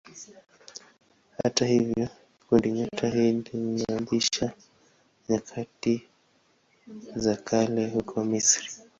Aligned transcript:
Hata 1.43 1.65
hivyo 1.65 2.07
kundinyota 2.47 3.09
hili 3.09 3.41
lilianzishwa 3.53 4.51
nyakati 5.29 6.07
za 7.15 7.35
kale 7.35 7.89
huko 7.89 8.23
Misri. 8.23 8.69